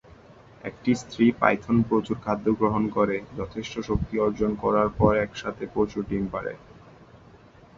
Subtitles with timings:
[0.63, 6.53] একটি স্ত্রী পাইথন প্রচুর খাদ্যগ্রহণ করে যথেষ্ট শক্তি অর্জন করার পর একসাথে প্রচুর ডিম পারে।